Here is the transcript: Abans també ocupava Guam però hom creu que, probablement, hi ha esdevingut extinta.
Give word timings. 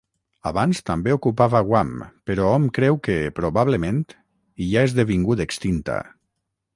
Abans 0.51 0.79
també 0.89 1.11
ocupava 1.15 1.59
Guam 1.67 1.91
però 2.31 2.47
hom 2.53 2.65
creu 2.77 2.97
que, 3.09 3.17
probablement, 3.41 4.01
hi 4.65 4.71
ha 4.79 4.87
esdevingut 4.89 5.45
extinta. 5.47 6.01